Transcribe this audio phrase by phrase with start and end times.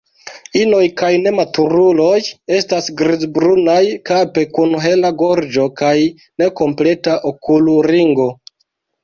[0.59, 2.15] Inoj kaj nematuruloj
[2.59, 3.77] estas grizbrunaj
[4.11, 5.93] kape kun hela gorĝo kaj
[6.45, 8.29] nekompleta okulringo.